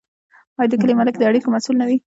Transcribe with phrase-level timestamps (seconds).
[0.57, 1.97] آیا د کلي ملک د اړیکو مسوول نه وي؟